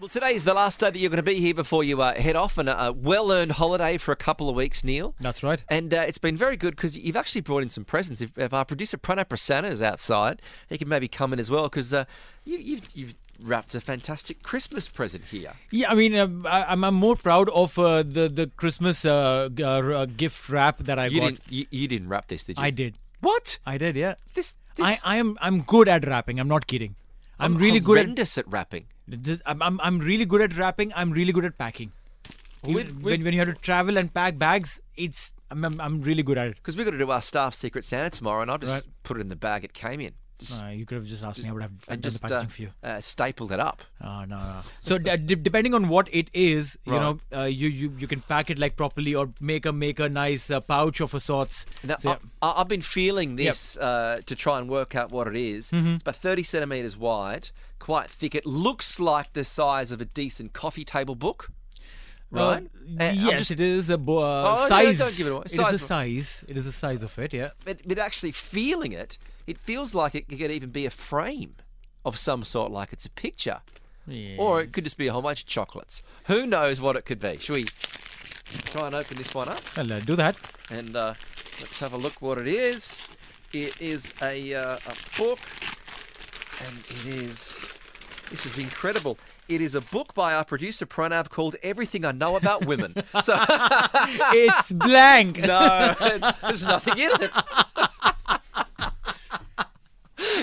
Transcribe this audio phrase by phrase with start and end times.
[0.00, 2.14] Well, today is the last day that you're going to be here before you uh,
[2.14, 5.14] head off on a, a well-earned holiday for a couple of weeks, Neeil.
[5.20, 5.62] That's right.
[5.68, 8.22] And uh, it's been very good because you've actually brought in some presents.
[8.22, 11.64] If, if our producer Pranav Prasanna is outside, he can maybe come in as well
[11.64, 12.06] because uh,
[12.46, 15.52] you, you've, you've wrapped a fantastic Christmas present here.
[15.70, 19.50] Yeah, I mean, um, I, I'm, I'm more proud of uh, the the Christmas uh,
[19.58, 21.26] uh, uh, gift wrap that I You got.
[21.26, 22.64] didn't, you, you didn't wrap this, did you?
[22.64, 22.98] I did.
[23.20, 23.58] What?
[23.66, 23.96] I did.
[23.96, 24.14] Yeah.
[24.32, 26.40] This, I, this I am I'm good at wrapping.
[26.40, 26.96] I'm not kidding.
[27.40, 28.86] I'm, really good at wrapping.
[29.12, 29.24] at.
[29.24, 30.92] this- I'm, I'm I'm really good at rapping.
[30.94, 31.92] I'm really good at packing.
[32.66, 35.80] You- With- when, with- when you have to travel and pack bags, it's I'm I'm,
[35.80, 36.56] I'm really good at it.
[36.56, 38.84] Because we've got to do our staff secret Santa tomorrow, and I'll just Right.
[39.02, 40.12] put it in the bag it came in.
[40.40, 41.48] Just, Uh, you could have just asked me.
[41.48, 42.70] I would have done just the uh, for you.
[42.82, 43.80] uh, stapled it up.
[44.02, 44.60] Oh, no, no.
[44.82, 47.00] So d- d- depending on what it is, you Right.
[47.00, 50.08] know, uh, you, you you can pack it like properly or make a make a
[50.08, 51.66] nice uh, pouch of a sorts.
[51.84, 52.16] Now, So, yeah.
[52.42, 55.70] I, I've been feeling this uh, to try and work out what it is.
[55.70, 55.94] Mm-hmm.
[55.94, 58.34] It's about 30 centimetres wide, quite thick.
[58.34, 61.50] It looks like the size of a decent coffee table book,
[62.30, 62.62] right?
[62.98, 64.98] Uh, yes, just- it is a uh, Oh, no, size.
[64.98, 65.42] don't give it away.
[65.46, 66.44] It Size is a size.
[66.48, 67.32] It is the size of it.
[67.32, 67.50] Yeah.
[67.64, 71.56] But, but actually feeling it, it feels like it could even be a frame
[72.04, 73.60] of some sort, like it's a picture.
[74.38, 76.02] Or it could just be a whole bunch of chocolates.
[76.24, 77.36] Who knows what it could be?
[77.36, 77.64] Should we
[78.64, 79.60] try and open this one up?
[79.76, 80.34] Well, uh, do that.
[80.70, 81.14] and uh,
[81.60, 83.06] let's have a look what it is.
[83.52, 85.38] It is a, uh, a book,
[86.66, 87.69] and it is.
[88.30, 89.18] This is incredible.
[89.48, 93.36] It is a book by our producer Pranav called "Everything I Know About Women." So
[94.32, 95.38] it's blank.
[95.38, 97.36] no, it's, there's nothing in it.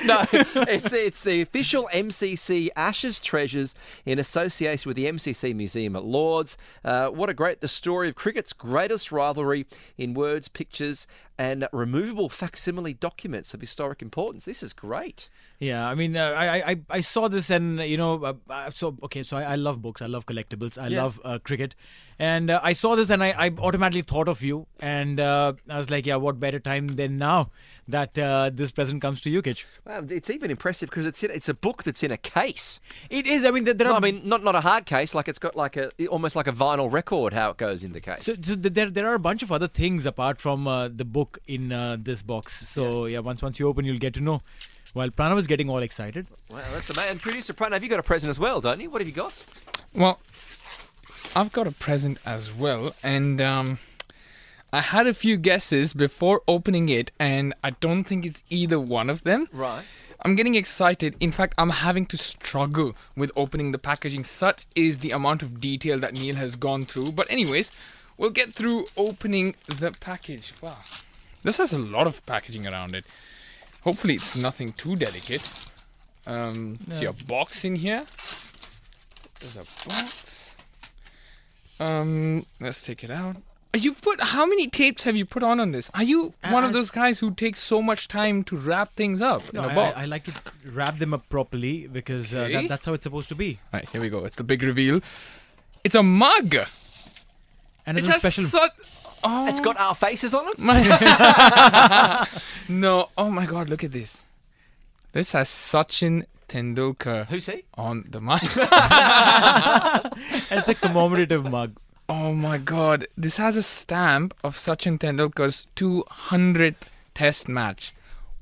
[0.06, 6.04] No, it's, it's the official MCC Ashes Treasures in association with the MCC Museum at
[6.04, 6.58] Lords.
[6.84, 9.66] Uh, what a great, the story of cricket's greatest rivalry
[9.98, 14.46] in words, pictures, and removable facsimile documents of historic importance.
[14.46, 15.30] This is great.
[15.60, 18.70] Yeah, I mean, uh, I, I I saw this and uh, you know, uh, uh,
[18.72, 21.04] so okay, so I, I love books, I love collectibles, I Yeah.
[21.04, 21.76] love uh, cricket,
[22.20, 25.78] and uh, I saw this and I, I automatically thought of you, and uh, I
[25.78, 27.50] was like, yeah, what better time than now
[27.88, 29.66] that uh, this present comes to you, Kitch?
[29.88, 32.80] It's even impressive because it's in, it's a book that's in a case.
[33.10, 33.46] It is.
[33.46, 33.98] I mean, there, there No, are.
[33.98, 35.16] I mean, not not a hard case.
[35.16, 37.34] Like it's got like a almost like a vinyl record.
[37.34, 38.24] How it goes in the case.
[38.24, 41.27] So, so there, there are a bunch of other things apart from uh, the book
[41.48, 42.68] in uh, this box.
[42.68, 43.20] So yeah.
[43.20, 44.42] once once you open, you'll get to know.
[44.94, 47.12] While Pranav is getting all excited, Wow, that's amazing.
[47.12, 48.90] And producer Pranav, have you got a present as well, don't you?
[48.90, 49.46] What have you got?
[49.94, 50.20] Well,
[51.36, 53.80] I've got a present as well, and um,
[54.72, 59.10] I had a few guesses before opening it, and I don't think it's either one
[59.10, 59.48] of them.
[59.54, 59.84] Right.
[60.24, 61.16] I'm getting excited.
[61.20, 64.24] In fact, I'm having to struggle with opening the packaging.
[64.24, 67.12] Such is the amount of detail that Neeil has gone through.
[67.12, 67.72] But, anyways,
[68.18, 70.54] we'll get through opening the package.
[70.60, 70.80] Wow.
[71.44, 73.06] This has a lot of packaging around it.
[73.82, 75.48] Hopefully, it's nothing too delicate.
[76.26, 78.06] Um, See a box in here.
[79.40, 80.56] There's a box.
[81.80, 83.38] Um, let's take it out.
[83.76, 85.92] You put how many tapes have you put on on this?
[85.94, 89.54] Are you one of those guys who takes so much time to wrap things up
[89.54, 89.98] No, in a I, box?
[89.98, 90.34] I, I like to
[90.72, 92.54] wrap them up properly because uh, Okay.
[92.54, 93.60] that, that's how it's supposed to be.
[93.72, 94.26] Right, here we go.
[94.26, 95.02] It's the big reveal.
[95.84, 96.56] It's a mug.
[97.86, 98.46] And It it's a has special.
[98.46, 98.72] such.
[99.24, 100.60] Oh It's got our faces on it.
[102.70, 103.70] no, oh my God!
[103.70, 104.26] Look at this.
[105.12, 107.64] This has Sachin Tendulkar Who's he?
[107.76, 108.42] on the mic.
[110.52, 111.76] It's a commemorative mug.
[112.10, 113.08] oh my god.
[113.18, 116.76] This has a stamp of Sachin Tendulkar's 200th
[117.14, 117.94] test match.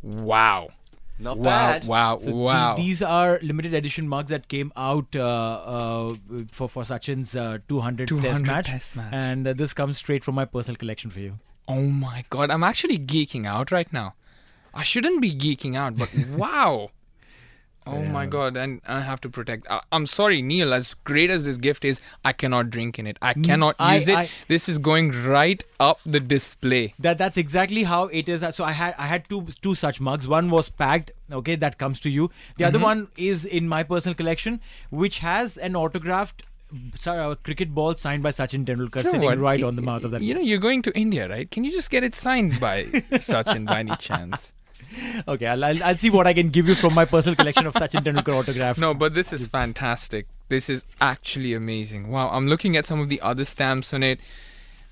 [0.04, 0.70] Wow.
[1.18, 1.86] Not Wow, bad.
[1.86, 2.76] wow, So the- wow.
[2.76, 5.22] these are limited edition mugs that came out uh,
[5.76, 6.16] uh,
[6.52, 9.14] for for Sachin's uh, 200, 200 test match, test match.
[9.14, 11.40] and uh, this comes straight from my personal collection for you.
[11.68, 14.14] Oh my god, I'm actually geeking out right now.
[14.74, 16.92] I shouldn't be geeking out, but wow.
[17.88, 19.68] Oh my god, and I have to protect.
[19.70, 20.74] I, I'm sorry, Neeil.
[20.74, 23.18] As great as this gift is, I cannot drink in it.
[23.22, 24.16] I cannot I- use it.
[24.16, 26.94] I- this is going right up the display.
[27.00, 28.44] That that's exactly how it is.
[28.56, 30.28] So I had I had two two such mugs.
[30.28, 31.12] One was packed.
[31.32, 32.32] Okay, that comes to you.
[32.58, 32.76] The Mm-hmm.
[32.76, 34.60] other one is in my personal collection,
[34.90, 36.44] which has an autographed
[37.06, 39.38] uh, cricket ball signed by Sachin Tendulkar sitting what?
[39.38, 40.22] right on the mouth of that.
[40.22, 41.50] You know, you're going to India, right?
[41.50, 44.52] Can you just get it signed by Sachin by any chance?
[45.28, 47.74] Okay, I'll, I'll I'll see what I can give you from my personal collection of
[47.74, 48.78] Sachin Tendulkar autograph.
[48.78, 50.28] No, but this is fantastic.
[50.50, 52.10] This is actually amazing.
[52.10, 54.20] Wow, I'm looking at some of the other stamps on it.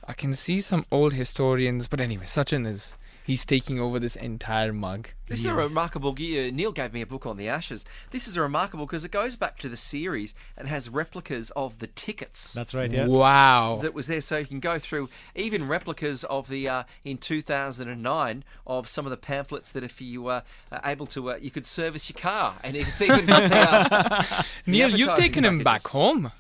[0.08, 4.74] I can see some old historians, but anyway, Sachin is he's taking over this entire
[4.74, 5.10] mug.
[5.28, 6.12] This is a remarkable.
[6.12, 6.16] uh,
[6.52, 7.86] Neeil gave me a book on the Ashes.
[8.12, 11.80] This is a remarkable because it goes back to the series and has replicas of
[11.80, 12.54] the tickets.
[12.54, 12.92] That's right.
[12.92, 13.08] Yeah.
[13.08, 13.80] Wow.
[13.82, 18.44] that was there, so you can go through even replicas of the uh, in 2009
[18.68, 20.42] of some of the pamphlets that if you uh,
[20.72, 24.20] are able to, uh, you could service your car, and it's even got the, uh,
[24.66, 26.32] the Neeil, you've advertising taken him back home.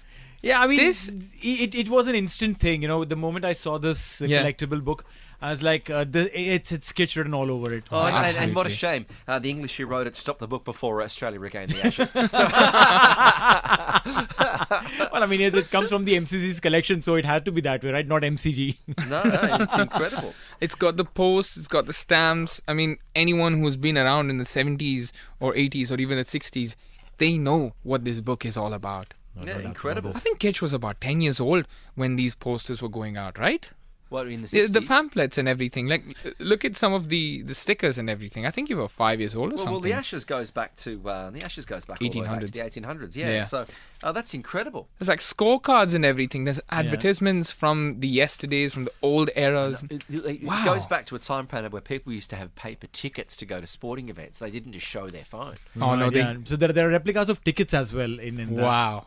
[0.41, 1.09] Yeah, I mean, This-
[1.41, 2.81] it, it was an instant thing.
[2.81, 4.43] You know, the moment I saw this Yeah.
[4.43, 5.05] collectible book,
[5.43, 7.83] I was like, uh, the, it's it's Kitch written all over it.
[7.91, 9.05] Oh, and, and, and what a shame!
[9.27, 12.15] Uh, the English who wrote it stopped the book before Australia regained the Ashes.
[15.11, 17.59] well, I mean, it, it comes from the MCC's collection, so it had to be
[17.59, 18.07] that way, right?
[18.07, 18.77] Not MCG.
[19.09, 20.33] no, no, it's incredible.
[20.61, 22.61] It's got the posts, it's got the stamps.
[22.65, 25.11] I mean, anyone who's been around in the 70s
[25.41, 26.75] or 80s or even the 60s,
[27.17, 29.13] they know what this book is all about.
[29.43, 30.11] Yeah, incredible.
[30.15, 33.69] I think Kitch was about 10 years old when these posters were going out, right?
[34.13, 34.73] What in the The, 60s?
[34.73, 35.87] the pamphlets and everything.
[35.87, 38.45] Like, uh, look at some of the, the stickers and everything.
[38.45, 39.71] I think you were five years old or Well, something.
[39.73, 42.39] well, the Ashes goes back to uh, the Ashes goes back all the way back
[42.41, 42.51] to 1800s.
[42.51, 43.15] the 1800s.
[43.15, 43.41] Yeah, Yeah.
[43.41, 43.65] so
[44.03, 44.87] uh, that's incredible.
[44.99, 46.43] There's like scorecards and everything.
[46.43, 49.83] There's advertisements from the yesterdays, from the old eras.
[49.89, 50.63] It, it- it Wow.
[50.65, 53.59] goes back to a time period where people used to have paper tickets to go
[53.61, 54.39] to sporting events.
[54.39, 55.55] They didn't just show their phone.
[55.81, 56.19] Oh, no, Right, they.
[56.19, 56.35] yeah.
[56.45, 58.63] So there, there are replicas of tickets as well in, in that.
[58.63, 59.05] Wow.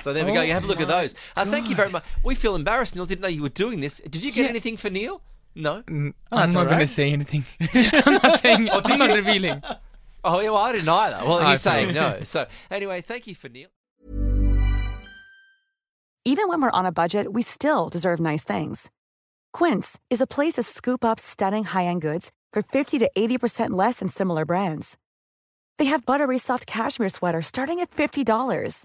[0.00, 0.40] So there we go.
[0.40, 1.14] Oh You have a look at those.
[1.36, 2.04] Uh, thank you very much.
[2.24, 2.94] We feel embarrassed.
[2.94, 3.98] Neeil didn't know you were doing this.
[3.98, 4.48] Did you get Yeah.
[4.50, 5.20] anything for Neeil?
[5.54, 5.82] No.
[5.88, 6.88] N- Oh, I'm not all going to right.
[6.88, 7.44] say anything.
[8.06, 8.70] I'm not saying.
[8.70, 9.62] I'm not revealing.
[10.24, 11.24] Oh, yeah, well, I didn't either.
[11.24, 12.20] Well, I you're saying no.
[12.24, 13.68] So anyway, thank you for Neeil.
[16.24, 18.90] Even when we're on a budget, we still deserve nice things.
[19.52, 24.00] Quince is a place to scoop up stunning high-end goods for 50 to 80% less
[24.00, 24.98] than similar brands.
[25.78, 28.84] They have buttery soft cashmere sweaters starting at $50,